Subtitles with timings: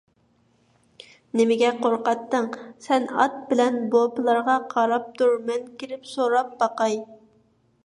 [1.41, 2.47] نېمىگە قورقاتتىڭ،
[2.87, 7.01] سەن ئات بىلەن بوپىلارغا قاراپ تۇر، مەن كىرىپ سوراپ باقاي.